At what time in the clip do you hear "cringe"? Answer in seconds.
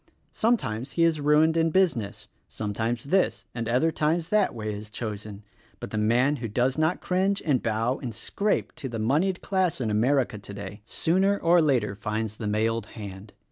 7.01-7.39